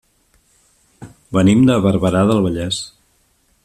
[1.39, 2.85] Venim de Barberà del Vallès.